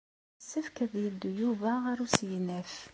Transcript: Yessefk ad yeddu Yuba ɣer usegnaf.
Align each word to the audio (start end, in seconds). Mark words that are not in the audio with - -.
Yessefk 0.39 0.77
ad 0.85 0.93
yeddu 1.03 1.29
Yuba 1.41 1.71
ɣer 1.83 1.97
usegnaf. 2.05 2.73